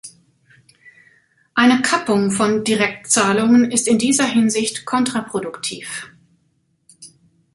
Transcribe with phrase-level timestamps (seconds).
[1.53, 6.09] Eine Kappung von Direktzahlungen ist in dieser Hinsicht kontraproduktiv.